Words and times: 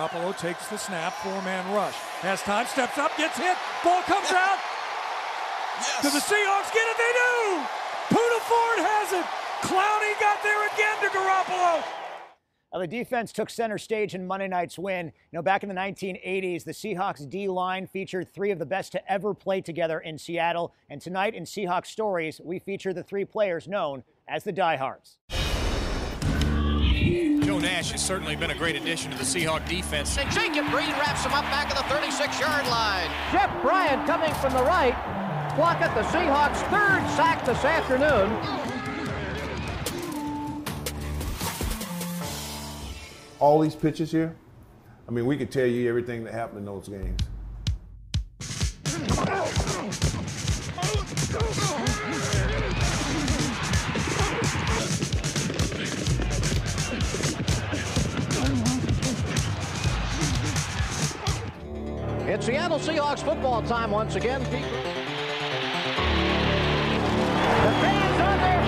Garoppolo 0.00 0.34
takes 0.34 0.66
the 0.68 0.78
snap, 0.78 1.12
four-man 1.22 1.74
rush. 1.74 1.92
Has 2.24 2.40
time, 2.40 2.64
steps 2.64 2.96
up, 2.96 3.14
gets 3.18 3.36
hit, 3.36 3.54
ball 3.84 4.00
comes 4.04 4.30
out. 4.30 4.56
Yes. 5.76 6.00
Do 6.00 6.08
the 6.08 6.24
Seahawks 6.24 6.72
get 6.72 6.88
it? 6.88 6.96
They 6.96 7.12
do! 7.12 7.60
Poona 8.08 8.40
Ford 8.48 8.78
has 8.80 9.12
it! 9.12 9.26
Clowney 9.60 10.18
got 10.18 10.42
there 10.42 10.66
again 10.68 10.96
to 11.02 11.08
Garoppolo. 11.14 11.84
Now, 12.72 12.78
the 12.78 12.86
defense 12.86 13.30
took 13.30 13.50
center 13.50 13.76
stage 13.76 14.14
in 14.14 14.26
Monday 14.26 14.48
night's 14.48 14.78
win. 14.78 15.06
You 15.06 15.36
know, 15.36 15.42
back 15.42 15.64
in 15.64 15.68
the 15.68 15.74
1980s, 15.74 16.64
the 16.64 16.72
Seahawks 16.72 17.28
D 17.28 17.48
line 17.48 17.86
featured 17.86 18.32
three 18.32 18.52
of 18.52 18.58
the 18.58 18.64
best 18.64 18.92
to 18.92 19.12
ever 19.12 19.34
play 19.34 19.60
together 19.60 20.00
in 20.00 20.16
Seattle. 20.16 20.72
And 20.88 21.02
tonight 21.02 21.34
in 21.34 21.44
Seahawks 21.44 21.88
Stories, 21.88 22.40
we 22.42 22.58
feature 22.58 22.94
the 22.94 23.02
three 23.02 23.26
players 23.26 23.68
known 23.68 24.04
as 24.26 24.44
the 24.44 24.52
Diehards. 24.52 25.18
Joe 27.44 27.58
Nash 27.58 27.92
has 27.92 28.04
certainly 28.04 28.36
been 28.36 28.50
a 28.50 28.54
great 28.54 28.76
addition 28.76 29.10
to 29.10 29.18
the 29.18 29.24
Seahawk 29.24 29.68
defense. 29.68 30.16
And 30.18 30.30
Jacob 30.30 30.70
Green 30.70 30.90
wraps 30.92 31.24
him 31.24 31.32
up 31.32 31.44
back 31.44 31.70
at 31.70 31.76
the 31.76 31.94
36-yard 31.94 32.66
line. 32.66 33.10
Jeff 33.32 33.50
Bryant 33.62 34.06
coming 34.06 34.32
from 34.34 34.52
the 34.52 34.62
right. 34.62 34.94
Plunkett, 35.54 35.94
the 35.94 36.02
Seahawks' 36.10 36.60
third 36.70 37.08
sack 37.16 37.44
this 37.44 37.64
afternoon. 37.64 38.60
all 43.40 43.58
these 43.58 43.74
pitches 43.74 44.12
here, 44.12 44.36
I 45.08 45.10
mean, 45.10 45.26
we 45.26 45.36
could 45.36 45.50
tell 45.50 45.66
you 45.66 45.88
everything 45.88 46.24
that 46.24 46.34
happened 46.34 46.60
in 46.60 46.64
those 46.66 46.88
games. 46.88 47.18
It's 62.40 62.46
Seattle 62.46 62.78
Seahawks 62.78 63.22
football 63.22 63.60
time 63.64 63.90
once 63.90 64.14
again. 64.14 64.40
The 64.40 64.48
fans 64.48 64.60
on 68.18 68.38
their 68.40 68.62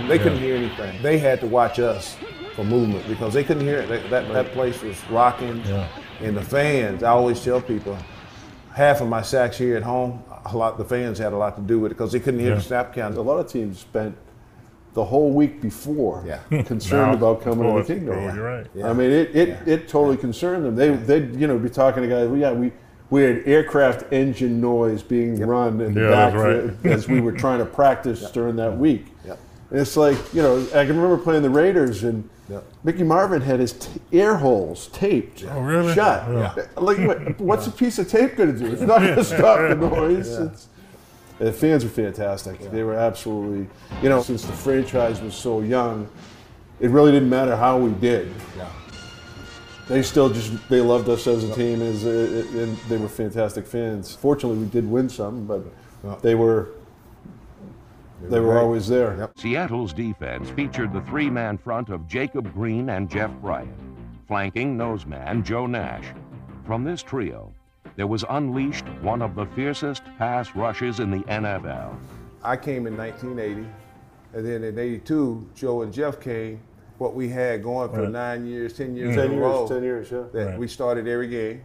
feet. 0.00 0.08
They 0.08 0.18
couldn't 0.18 0.40
hear 0.40 0.56
anything. 0.56 1.00
They 1.00 1.16
had 1.16 1.38
to 1.42 1.46
watch 1.46 1.78
us 1.78 2.16
for 2.56 2.64
movement 2.64 3.06
because 3.06 3.32
they 3.34 3.44
couldn't 3.44 3.62
hear 3.62 3.78
it. 3.78 3.88
That, 3.88 4.10
that, 4.10 4.32
that 4.32 4.50
place 4.50 4.82
was 4.82 5.00
rocking. 5.10 5.62
And 6.20 6.36
the 6.36 6.42
fans, 6.42 7.04
I 7.04 7.10
always 7.10 7.40
tell 7.44 7.60
people, 7.60 7.96
half 8.74 9.00
of 9.00 9.06
my 9.06 9.22
sacks 9.22 9.56
here 9.56 9.76
at 9.76 9.84
home, 9.84 10.24
a 10.44 10.56
lot 10.56 10.76
the 10.76 10.84
fans 10.84 11.20
had 11.20 11.32
a 11.32 11.36
lot 11.36 11.54
to 11.54 11.62
do 11.62 11.78
with 11.78 11.92
it 11.92 11.94
because 11.94 12.10
they 12.10 12.18
couldn't 12.18 12.40
hear 12.40 12.56
the 12.56 12.60
snap 12.60 12.92
count. 12.94 13.16
A 13.16 13.22
lot 13.22 13.38
of 13.38 13.46
teams 13.46 13.78
spent 13.78 14.16
the 14.98 15.04
whole 15.04 15.30
week 15.30 15.60
before 15.62 16.24
Yeah. 16.26 16.40
concerned 16.64 17.12
Now, 17.12 17.16
about 17.16 17.40
coming 17.42 17.72
to 17.72 17.80
the 17.82 17.94
Kingdom. 17.94 18.18
oh, 18.18 18.34
you're 18.34 18.44
right. 18.44 18.66
I 18.84 18.92
mean, 18.92 19.10
it 19.12 19.34
it, 19.36 19.48
Yeah. 19.48 19.74
it 19.74 19.88
totally 19.88 20.16
concerned 20.16 20.64
them. 20.64 20.74
They 20.74 20.88
they'd 20.90 21.36
you 21.36 21.46
know 21.46 21.56
be 21.56 21.68
talking 21.70 22.02
to 22.02 22.08
guys. 22.08 22.26
Well, 22.26 22.36
yeah, 22.36 22.50
we 22.52 22.72
we 23.10 23.22
had 23.22 23.42
aircraft 23.46 24.12
engine 24.12 24.60
noise 24.60 25.04
being 25.04 25.38
run 25.40 25.80
in 25.80 25.94
the 25.94 26.08
back 26.08 26.32
that's 26.32 26.34
right. 26.34 26.92
as 26.92 27.06
we 27.06 27.20
were 27.20 27.30
trying 27.32 27.60
to 27.60 27.64
practice 27.64 28.28
during 28.32 28.56
that 28.56 28.76
week. 28.76 29.06
Yep. 29.24 29.38
And 29.70 29.80
it's 29.80 29.96
like 29.96 30.18
you 30.34 30.42
know 30.42 30.58
I 30.74 30.84
can 30.84 30.96
remember 31.00 31.16
playing 31.18 31.42
the 31.42 31.50
Raiders 31.50 32.02
and. 32.04 32.28
Yep. 32.50 32.64
Mickey 32.82 33.02
Marvin 33.04 33.42
had 33.42 33.60
his 33.60 33.74
t- 33.74 34.00
air 34.10 34.34
holes 34.38 34.88
taped 34.94 35.44
Oh, 35.50 35.60
really? 35.60 35.92
shut. 35.92 36.26
Yeah. 36.32 36.54
Like, 36.78 36.96
what, 37.06 37.38
what's 37.38 37.66
a 37.66 37.70
piece 37.70 37.98
of 37.98 38.08
tape 38.08 38.36
going 38.36 38.54
to 38.54 38.58
do? 38.58 38.72
It's 38.72 38.80
not 38.80 39.00
going 39.02 39.16
to 39.22 39.22
stop 39.24 39.58
the 39.68 39.74
noise. 39.76 40.66
It's, 41.40 41.50
the 41.50 41.52
fans 41.52 41.84
were 41.84 41.90
fantastic. 41.90 42.58
They 42.70 42.82
were 42.82 42.94
absolutely, 42.94 43.68
you 44.02 44.08
know, 44.08 44.22
since 44.22 44.44
the 44.44 44.52
franchise 44.52 45.20
was 45.20 45.34
so 45.34 45.60
young, 45.60 46.08
it 46.80 46.90
really 46.90 47.12
didn't 47.12 47.30
matter 47.30 47.56
how 47.56 47.78
we 47.78 47.92
did. 47.92 48.32
Yeah. 48.56 48.70
They 49.88 50.02
still 50.02 50.28
just 50.28 50.68
they 50.68 50.80
loved 50.80 51.08
us 51.08 51.26
as 51.26 51.44
a 51.44 51.54
team, 51.54 51.80
as 51.80 52.04
uh, 52.04 52.44
and 52.52 52.76
they 52.88 52.98
were 52.98 53.08
fantastic 53.08 53.66
fans. 53.66 54.14
Fortunately, 54.14 54.58
we 54.58 54.66
did 54.66 54.88
win 54.88 55.08
some, 55.08 55.46
but 55.46 55.64
they 56.20 56.34
were 56.34 56.68
they 58.22 58.40
were 58.40 58.52
great. 58.52 58.62
always 58.62 58.88
there. 58.88 59.16
Yep. 59.16 59.38
Seattle's 59.38 59.92
defense 59.94 60.50
featured 60.50 60.92
the 60.92 61.00
three 61.02 61.30
man 61.30 61.56
front 61.56 61.88
of 61.88 62.06
Jacob 62.06 62.52
Green 62.52 62.90
and 62.90 63.08
Jeff 63.08 63.30
Bryant, 63.40 63.72
flanking 64.26 64.76
nose 64.76 65.06
man 65.06 65.42
Joe 65.42 65.66
Nash. 65.66 66.04
From 66.66 66.84
this 66.84 67.02
trio, 67.02 67.54
there 67.98 68.06
was 68.06 68.24
unleashed 68.30 68.86
one 69.02 69.20
of 69.20 69.34
the 69.34 69.44
fiercest 69.56 70.04
pass 70.18 70.54
rushes 70.54 71.00
in 71.00 71.10
the 71.10 71.18
NFL. 71.24 71.96
I 72.44 72.56
came 72.56 72.86
in 72.86 72.96
1980, 72.96 73.68
and 74.34 74.46
then 74.46 74.62
in 74.62 74.78
'82, 74.78 75.48
Joe 75.56 75.82
and 75.82 75.92
Jeff 75.92 76.20
came. 76.20 76.60
What 76.98 77.14
we 77.14 77.28
had 77.28 77.62
going 77.62 77.90
for 77.90 78.02
Right. 78.02 78.10
nine 78.10 78.46
years, 78.46 78.72
ten 78.72 78.94
years 78.96 79.16
Ten 79.16 79.26
in 79.26 79.30
a 79.32 79.34
years, 79.34 79.42
row, 79.44 79.66
ten 79.68 79.82
years, 79.82 80.10
yeah. 80.12 80.22
that 80.32 80.46
Right. 80.46 80.58
we 80.58 80.68
started 80.68 81.08
every 81.08 81.26
game, 81.26 81.60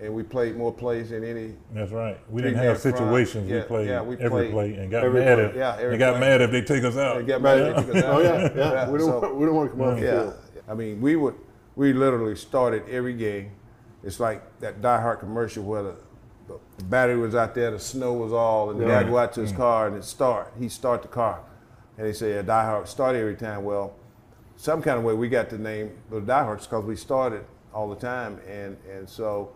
and 0.00 0.14
we 0.14 0.22
played 0.22 0.56
more 0.58 0.72
plays 0.72 1.08
than 1.10 1.24
any. 1.24 1.54
That's 1.74 1.90
right. 1.90 2.18
We 2.30 2.42
didn't 2.42 2.58
have 2.58 2.78
situations 2.78 3.48
Yeah, 3.50 3.60
we 3.60 3.62
played 3.62 3.88
yeah, 3.88 4.02
we 4.02 4.16
every 4.16 4.28
played 4.28 4.50
play 4.52 4.74
and 4.74 4.90
got 4.90 5.04
every 5.04 5.20
mad 5.20 5.36
play. 5.36 5.44
if 5.46 5.56
Yeah, 5.56 5.76
every 5.78 5.90
they 5.92 5.98
got 5.98 6.10
play. 6.12 6.20
mad 6.20 6.40
if 6.42 6.50
they 6.50 6.60
take 6.62 6.84
us 6.84 6.96
out. 6.98 7.16
They 7.18 7.24
got 7.24 7.40
mad 7.42 7.58
at 7.60 7.86
you 7.86 7.92
'cause 7.94 8.02
Oh 8.06 8.18
yeah, 8.20 8.50
yeah. 8.54 8.90
we 8.90 8.98
don't 8.98 9.08
so- 9.08 9.20
want, 9.20 9.36
we 9.36 9.46
don't 9.46 9.54
want 9.54 9.70
to 9.70 9.76
come 9.76 9.88
off 9.88 9.98
the 10.00 10.04
Yeah, 10.06 10.20
field. 10.22 10.34
I 10.68 10.74
mean, 10.74 11.00
we 11.00 11.16
would, 11.16 11.34
we 11.76 11.92
literally 11.94 12.36
started 12.36 12.82
every 12.90 13.14
game. 13.14 13.50
It's 14.06 14.20
like 14.20 14.60
that 14.60 14.80
Die 14.80 15.00
Hard 15.00 15.18
commercial 15.18 15.64
where 15.64 15.82
the, 15.82 15.96
the 16.46 16.84
battery 16.84 17.18
was 17.18 17.34
out 17.34 17.56
there, 17.56 17.72
the 17.72 17.78
snow 17.80 18.12
was 18.12 18.32
all, 18.32 18.70
and 18.70 18.80
the 18.80 18.86
guy 18.86 19.02
go 19.02 19.18
out 19.18 19.32
to 19.32 19.40
his 19.40 19.50
car 19.50 19.88
and 19.88 19.96
it 19.96 20.04
start. 20.04 20.52
He 20.56 20.68
start 20.68 21.02
the 21.02 21.08
car, 21.08 21.40
and 21.98 22.06
they 22.06 22.12
say, 22.12 22.34
yeah, 22.34 22.42
Die 22.42 22.64
Hard 22.64 22.86
start 22.86 23.16
every 23.16 23.34
time. 23.34 23.64
Well, 23.64 23.96
some 24.56 24.80
kind 24.80 24.96
of 24.96 25.02
way 25.02 25.12
we 25.12 25.28
got 25.28 25.50
the 25.50 25.58
name 25.58 25.90
the 26.08 26.20
Die 26.20 26.44
Hards 26.44 26.66
because 26.66 26.84
we 26.84 26.94
started 26.94 27.44
all 27.74 27.88
the 27.90 27.96
time, 27.96 28.40
and 28.48 28.76
and 28.88 29.08
so, 29.08 29.52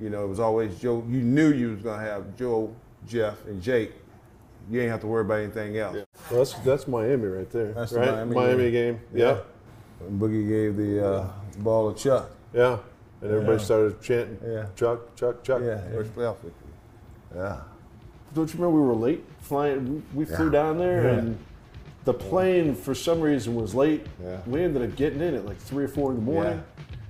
you 0.00 0.10
know, 0.10 0.24
it 0.24 0.28
was 0.28 0.40
always 0.40 0.80
Joe. 0.80 1.04
You 1.08 1.20
knew 1.20 1.52
you 1.52 1.70
was 1.70 1.82
gonna 1.82 2.02
have 2.02 2.36
Joe, 2.36 2.74
Jeff, 3.06 3.44
and 3.46 3.62
Jake. 3.62 3.92
You 4.68 4.80
ain't 4.80 4.90
have 4.90 5.00
to 5.02 5.06
worry 5.06 5.22
about 5.22 5.38
anything 5.38 5.78
else. 5.78 5.96
Well, 6.28 6.40
that's 6.40 6.54
that's 6.54 6.88
Miami 6.88 7.28
right 7.28 7.50
there. 7.50 7.72
That's 7.72 7.92
the 7.92 8.00
right? 8.00 8.26
Miami 8.26 8.72
game. 8.72 9.00
Yeah. 9.14 9.38
And 10.00 10.20
Boogie 10.20 10.48
gave 10.48 10.76
the 10.76 11.06
uh, 11.06 11.32
ball 11.58 11.92
to 11.92 12.02
Chuck. 12.02 12.30
Yeah. 12.52 12.78
And 13.22 13.30
everybody 13.30 13.58
Yeah. 13.58 13.64
started 13.64 14.00
chanting, 14.02 14.38
Yeah. 14.44 14.64
Chuck, 14.74 15.14
Chuck, 15.14 15.42
Chuck. 15.44 15.62
Yeah, 15.64 15.78
first 15.92 16.14
playoff 16.14 16.36
victory. 16.36 16.72
Yeah. 17.36 17.56
Don't 18.34 18.52
you 18.52 18.58
remember 18.60 18.80
we 18.82 18.86
were 18.88 18.94
late 18.94 19.24
flying? 19.40 20.02
We 20.14 20.20
we 20.20 20.24
flew 20.24 20.50
down 20.50 20.78
there 20.78 21.04
Yeah. 21.04 21.10
and 21.18 21.38
the 22.04 22.14
plane, 22.14 22.74
for 22.74 22.94
some 22.94 23.20
reason, 23.20 23.54
was 23.54 23.74
late. 23.74 24.06
Yeah. 24.22 24.38
We 24.46 24.62
ended 24.64 24.82
up 24.82 24.96
getting 24.96 25.20
in 25.20 25.34
at 25.36 25.46
like 25.46 25.58
3 25.58 25.84
or 25.84 25.88
4 25.88 26.10
in 26.10 26.16
the 26.16 26.22
morning. 26.22 26.62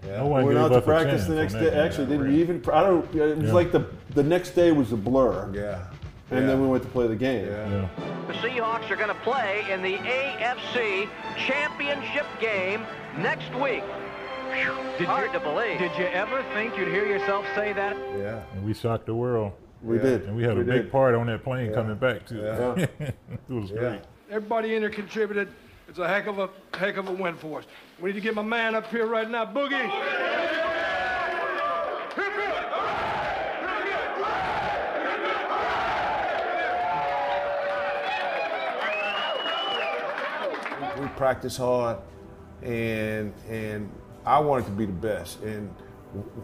Yeah. 0.06 0.18
No 0.18 0.24
We 0.24 0.30
one 0.30 0.44
went 0.46 0.56
gave 0.58 0.64
out 0.64 0.72
to 0.74 0.80
practice 0.82 1.26
the 1.26 1.34
next 1.34 1.54
day. 1.54 1.70
Actually, 1.70 2.06
didn't 2.08 2.34
even, 2.34 2.62
I 2.72 2.82
don't, 2.82 3.14
it 3.14 3.38
was 3.38 3.46
Yeah. 3.48 3.52
like 3.54 3.72
the, 3.72 3.86
the 4.14 4.22
next 4.22 4.50
day 4.50 4.72
was 4.72 4.92
a 4.92 4.96
blur. 4.96 5.48
Yeah. 5.54 5.78
And 6.30 6.48
then 6.48 6.60
we 6.60 6.66
went 6.66 6.82
to 6.82 6.88
play 6.88 7.06
the 7.06 7.14
game. 7.16 7.46
Yeah. 7.46 7.68
Yeah. 7.70 7.88
The 8.26 8.32
Seahawks 8.34 8.90
are 8.90 8.96
going 8.96 9.08
to 9.08 9.14
play 9.22 9.62
in 9.70 9.80
the 9.82 9.96
AFC 9.96 11.06
Championship 11.36 12.26
game 12.40 12.82
next 13.18 13.54
week. 13.60 13.84
Did 14.52 15.06
Hard 15.08 15.32
you, 15.32 15.38
to 15.38 15.40
believe. 15.40 15.78
Did 15.78 15.92
you 15.98 16.04
ever 16.06 16.44
think 16.52 16.76
you'd 16.76 16.88
hear 16.88 17.06
yourself 17.06 17.46
say 17.54 17.72
that? 17.72 17.96
Yeah. 18.18 18.42
And 18.52 18.64
we 18.64 18.74
shocked 18.74 19.06
the 19.06 19.14
world. 19.14 19.52
We 19.82 19.96
Yeah. 19.96 20.02
did. 20.02 20.22
And 20.24 20.36
we 20.36 20.42
had 20.42 20.52
a 20.52 20.56
we 20.56 20.64
big 20.64 20.82
did. 20.84 20.92
part 20.92 21.14
on 21.14 21.26
that 21.28 21.42
plane 21.42 21.72
coming 21.72 21.96
back 21.96 22.26
too. 22.26 22.36
Yeah. 22.40 22.86
it 23.00 23.14
was 23.48 23.70
Yeah. 23.70 23.78
great. 23.78 24.00
Everybody 24.30 24.74
in 24.74 24.82
there 24.82 24.90
contributed. 24.90 25.48
It's 25.88 25.98
a 25.98 26.06
heck 26.06 26.26
of 26.26 26.38
a 26.38 26.48
heck 26.74 26.96
of 26.98 27.08
a 27.08 27.12
win 27.12 27.34
for 27.36 27.60
us. 27.60 27.64
We 28.00 28.10
need 28.10 28.14
to 28.16 28.20
get 28.20 28.34
my 28.34 28.42
man 28.42 28.74
up 28.74 28.86
here 28.88 29.06
right 29.06 29.28
now, 29.28 29.46
Boogie. 29.46 29.90
We 41.00 41.06
practice 41.16 41.56
hard, 41.56 41.98
and 42.62 43.32
and 43.48 43.90
I 44.24 44.38
wanted 44.38 44.66
to 44.66 44.72
be 44.72 44.86
the 44.86 44.92
best. 44.92 45.42
And 45.42 45.74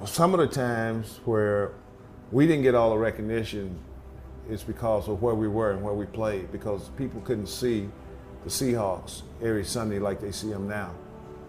some 0.04 0.34
of 0.34 0.40
the 0.40 0.46
times 0.46 1.20
where 1.24 1.72
we 2.32 2.46
didn't 2.46 2.62
get 2.62 2.74
all 2.74 2.90
the 2.90 2.98
recognition, 2.98 3.78
it's 4.50 4.62
because 4.62 5.08
of 5.08 5.22
where 5.22 5.34
we 5.34 5.48
were 5.48 5.72
and 5.72 5.82
where 5.82 5.94
we 5.94 6.06
played. 6.06 6.50
Because 6.50 6.88
people 6.96 7.20
couldn't 7.20 7.46
see 7.46 7.88
the 8.44 8.50
Seahawks 8.50 9.22
every 9.42 9.64
Sunday 9.64 9.98
like 9.98 10.20
they 10.20 10.32
see 10.32 10.50
them 10.50 10.68
now. 10.68 10.92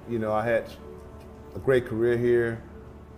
You 0.09 0.19
know, 0.19 0.31
I 0.31 0.45
had 0.45 0.65
a 1.55 1.59
great 1.59 1.85
career 1.85 2.17
here, 2.17 2.61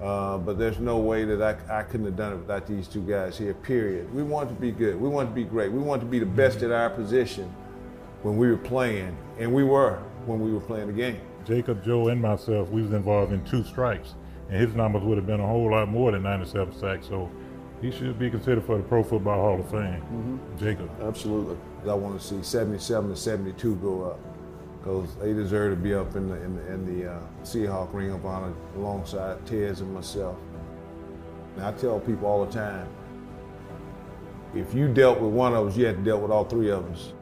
uh, 0.01 0.37
but 0.37 0.57
there's 0.57 0.79
no 0.79 0.97
way 0.97 1.25
that 1.25 1.41
I, 1.41 1.79
I 1.79 1.83
couldn't 1.83 2.05
have 2.05 2.15
done 2.15 2.33
it 2.33 2.37
without 2.37 2.65
these 2.65 2.87
two 2.87 3.01
guys 3.01 3.37
here. 3.37 3.53
Period. 3.53 4.13
We 4.13 4.23
wanted 4.23 4.55
to 4.55 4.61
be 4.61 4.71
good. 4.71 4.99
We 4.99 5.09
wanted 5.09 5.29
to 5.29 5.35
be 5.35 5.43
great. 5.43 5.71
We 5.71 5.79
wanted 5.79 6.01
to 6.01 6.07
be 6.07 6.19
the 6.19 6.25
best 6.25 6.61
at 6.63 6.71
our 6.71 6.89
position 6.89 7.53
when 8.23 8.37
we 8.37 8.47
were 8.47 8.57
playing, 8.57 9.17
and 9.39 9.51
we 9.53 9.63
were 9.63 9.97
when 10.25 10.39
we 10.39 10.53
were 10.53 10.59
playing 10.59 10.87
the 10.87 10.93
game. 10.93 11.21
Jacob, 11.45 11.83
Joe, 11.83 12.07
and 12.09 12.21
myself, 12.21 12.69
we 12.69 12.81
was 12.81 12.91
involved 12.93 13.33
in 13.33 13.43
two 13.45 13.63
strikes, 13.63 14.15
and 14.49 14.57
his 14.59 14.75
numbers 14.75 15.03
would 15.03 15.17
have 15.17 15.27
been 15.27 15.39
a 15.39 15.47
whole 15.47 15.71
lot 15.71 15.87
more 15.87 16.11
than 16.11 16.23
97 16.23 16.73
sacks. 16.79 17.07
So 17.07 17.29
he 17.81 17.91
should 17.91 18.19
be 18.19 18.29
considered 18.29 18.65
for 18.65 18.77
the 18.77 18.83
Pro 18.83 19.03
Football 19.03 19.35
Hall 19.41 19.59
of 19.59 19.69
Fame. 19.71 20.39
Jacob. 20.59 20.89
Absolutely. 21.01 21.57
I 21.89 21.93
want 21.93 22.19
to 22.19 22.25
see 22.25 22.41
77 22.43 23.09
to 23.09 23.15
72 23.15 23.75
go 23.77 24.03
up. 24.03 24.19
because 24.79 25.15
they 25.15 25.33
deserve 25.33 25.75
to 25.75 25.81
be 25.81 25.93
up 25.93 26.15
in 26.15 26.29
the, 26.29 26.35
in 26.43 26.55
the, 26.55 26.73
in 26.73 26.99
the 26.99 27.11
uh, 27.11 27.19
Seahawk 27.43 27.93
Ring 27.93 28.11
of 28.11 28.25
Honor 28.25 28.53
alongside 28.75 29.43
Tez 29.45 29.81
and 29.81 29.93
myself. 29.93 30.37
And 31.55 31.65
I 31.65 31.71
tell 31.73 31.99
people 31.99 32.27
all 32.27 32.45
the 32.45 32.51
time, 32.51 32.87
if 34.53 34.73
you 34.73 34.87
dealt 34.93 35.19
with 35.19 35.31
one 35.31 35.53
of 35.53 35.67
us, 35.67 35.77
you 35.77 35.85
had 35.85 35.97
to 35.97 36.03
deal 36.03 36.19
with 36.19 36.31
all 36.31 36.43
three 36.45 36.69
of 36.69 36.89
us. 36.91 37.13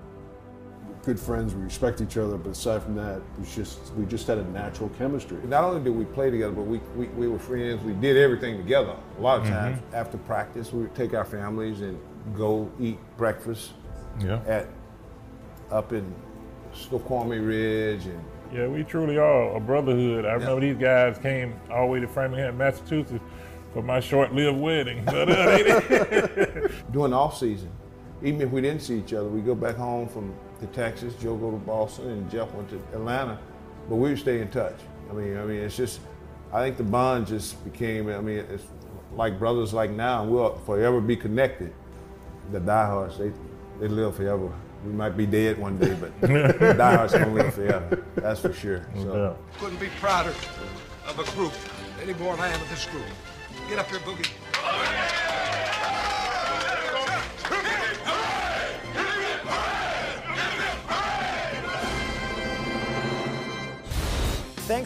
Good 1.09 1.19
friends, 1.19 1.56
we 1.56 1.63
respect 1.63 2.01
each 2.01 2.17
other, 2.17 2.38
but 2.38 2.51
aside 2.51 2.83
from 2.83 2.94
that, 2.97 3.15
it 3.17 3.23
was 3.39 3.56
just 3.56 3.91
we 3.95 4.06
just 4.06 4.27
had 4.27 4.38
a 4.38 4.44
natural 4.51 4.89
chemistry. 4.89 5.39
Not 5.47 5.63
only 5.63 5.83
did 5.83 5.89
we 5.97 6.06
play 6.06 6.29
together, 6.29 6.51
but 6.53 6.67
we, 6.67 6.77
we, 6.95 7.07
we 7.07 7.27
were 7.27 7.39
friends. 7.39 7.83
We 7.83 7.94
did 7.94 8.15
everything 8.15 8.57
together. 8.57 8.95
A 9.17 9.19
lot 9.19 9.41
of 9.41 9.47
times 9.47 9.81
after 9.91 10.19
practice, 10.19 10.71
we 10.71 10.83
would 10.83 10.94
take 10.94 11.15
our 11.15 11.25
families 11.25 11.81
and 11.81 12.00
go 12.35 12.69
eat 12.79 13.00
breakfast 13.17 13.71
Yeah. 14.19 14.39
at 14.45 14.67
up 15.71 15.94
in 15.94 16.13
Snoqualmie 16.75 17.39
Ridge 17.39 18.06
and 18.06 18.23
Yeah, 18.53 18.67
we 18.67 18.83
truly 18.83 19.17
are 19.17 19.56
a 19.56 19.59
brotherhood. 19.59 20.25
I 20.25 20.33
remember 20.33 20.61
these 20.61 20.77
guys 20.77 21.17
came 21.17 21.59
all 21.71 21.88
the 21.88 21.91
way 21.94 22.00
to 22.01 22.07
Framingham, 22.07 22.56
Massachusetts 22.56 23.23
for 23.73 23.81
my 23.81 24.00
short-lived 24.00 24.59
wedding. 24.59 25.03
But, 25.06 25.27
uh, 25.31 25.57
during 26.91 27.09
the 27.09 27.17
off 27.17 27.39
season, 27.39 27.71
even 28.21 28.41
if 28.41 28.51
we 28.51 28.61
didn't 28.61 28.83
see 28.83 29.00
each 29.00 29.13
other, 29.13 29.27
we 29.27 29.41
go 29.41 29.56
back 29.56 29.75
home 29.75 30.07
from 30.07 30.35
to 30.59 30.67
Texas. 30.67 31.13
Joe 31.15 31.35
go 31.35 31.51
to 31.51 31.57
Boston, 31.57 32.09
and 32.09 32.31
Jeff 32.31 32.53
went 32.53 32.69
to 32.69 32.77
Atlanta, 32.94 33.39
but 33.88 33.95
we 33.95 34.09
would 34.09 34.19
stay 34.19 34.41
in 34.41 34.50
touch. 34.50 34.75
I 35.09 35.13
mean, 35.13 35.38
I 35.38 35.44
mean, 35.45 35.57
it's 35.57 35.75
just, 35.75 36.00
I 36.53 36.61
think 36.63 36.77
the 36.77 36.83
bond 36.83 37.27
just 37.27 37.63
became. 37.63 38.09
I 38.09 38.21
mean, 38.21 38.39
it's 38.50 38.65
like 39.15 39.39
brothers 39.39 39.73
like 39.73 39.91
now, 39.91 40.23
and 40.23 40.31
we'll 40.31 40.56
forever 40.65 41.01
be 41.01 41.15
connected. 41.15 41.73
The 42.51 42.59
diehards, 42.59 43.17
they 43.17 43.31
they 43.79 43.88
live 43.88 44.15
forever. 44.15 44.51
We 44.85 44.94
might 44.94 45.17
be 45.17 45.25
dead 45.25 45.57
one 45.57 45.77
day, 45.77 45.95
but 46.00 46.19
the 46.21 46.75
diehards 46.77 47.13
gonna 47.13 47.33
live 47.33 47.53
forever. 47.53 48.03
That's 48.15 48.39
for 48.39 48.53
sure. 48.53 48.88
So. 48.95 49.38
Couldn't 49.59 49.79
be 49.79 49.89
prouder 50.00 50.33
of 51.07 51.19
a 51.19 51.23
group. 51.35 51.53
Any 52.01 52.13
more 52.13 52.35
than 52.35 52.45
I 52.45 52.50
am 52.50 52.61
of 52.61 52.69
this 52.69 52.85
group. 52.85 53.03
Get 53.67 53.79
up 53.79 53.89
here, 53.89 54.00
Boogie. 54.00 55.08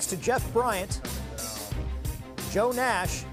Thanks 0.04 0.22
to 0.22 0.26
Jeff 0.26 0.52
Bryant, 0.52 1.00
Joe 2.52 2.74
Nash, 2.74 3.24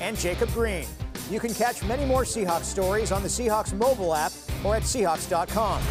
and 0.00 0.16
Jacob 0.16 0.50
Green. 0.54 0.86
You 1.28 1.38
can 1.38 1.52
catch 1.52 1.84
many 1.84 2.06
more 2.06 2.22
Seahawks 2.22 2.64
stories 2.64 3.12
on 3.12 3.22
the 3.22 3.28
Seahawks 3.28 3.74
mobile 3.74 4.14
app 4.14 4.32
or 4.64 4.74
at 4.74 4.84
Seahawks.com. 4.84 5.82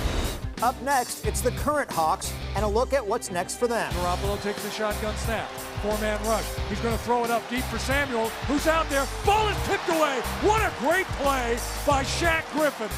Up 0.63 0.81
next, 0.81 1.23
it's 1.27 1.39
the 1.39 1.51
current 1.51 1.91
Hawks 1.91 2.33
and 2.55 2.65
a 2.65 2.67
look 2.67 2.91
at 2.93 3.05
what's 3.05 3.29
next 3.29 3.57
for 3.57 3.67
them. 3.67 3.93
Garoppolo 3.93 4.41
takes 4.41 4.63
the 4.63 4.71
shotgun 4.71 5.15
snap. 5.17 5.47
Four-man 5.83 6.19
rush. 6.23 6.45
He's 6.67 6.79
going 6.79 6.97
to 6.97 7.03
throw 7.03 7.23
it 7.23 7.29
up 7.29 7.47
deep 7.47 7.65
for 7.65 7.77
Samuel, 7.77 8.29
who's 8.47 8.65
out 8.65 8.89
there. 8.89 9.05
Ball 9.23 9.49
is 9.49 9.67
tipped 9.67 9.87
away. 9.89 10.19
What 10.41 10.63
a 10.63 10.73
great 10.79 11.05
play 11.21 11.59
by 11.85 12.03
Shaq 12.03 12.51
Griffin. 12.53 12.89